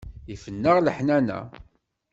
[0.33, 1.39] Ifen-aneɣ leḥnana.